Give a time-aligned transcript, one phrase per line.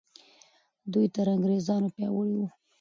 [0.91, 2.47] دوی تر انګریزانو پیاوړي وو.